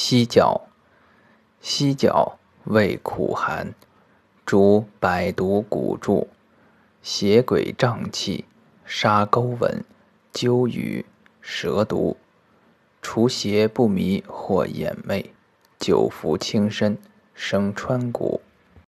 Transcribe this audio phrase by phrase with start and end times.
[0.00, 0.68] 犀角，
[1.60, 3.74] 犀角味苦寒，
[4.46, 6.28] 主百毒骨注、
[7.02, 8.44] 邪鬼瘴气、
[8.84, 9.84] 沙沟吻、
[10.32, 11.04] 鸠羽、
[11.40, 12.16] 蛇毒，
[13.02, 15.32] 除邪不迷或眼魅，
[15.80, 16.96] 久服轻身，
[17.34, 18.40] 生川谷。